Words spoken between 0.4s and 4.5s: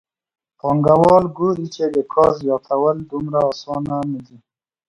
پانګوال ګوري چې د کار زیاتول دومره اسانه نه دي